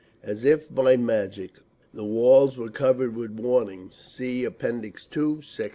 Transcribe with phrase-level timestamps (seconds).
[0.23, 1.59] As if by magic,
[1.93, 4.63] the walls were covered with warnings, (See App.
[4.63, 5.69] II, Sect.